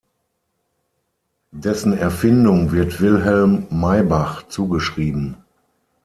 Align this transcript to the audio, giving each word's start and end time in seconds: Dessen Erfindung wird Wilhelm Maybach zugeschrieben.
Dessen 1.51 1.93
Erfindung 1.95 2.71
wird 2.71 3.01
Wilhelm 3.01 3.67
Maybach 3.69 4.47
zugeschrieben. 4.47 5.37